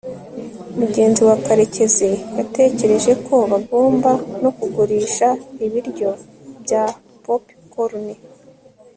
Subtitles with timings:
[0.79, 5.27] mugenzi wa karekezi yatekereje ko bagomba no kugurisha
[5.65, 6.09] ibiryo
[6.63, 6.83] bya
[7.25, 8.05] popcorn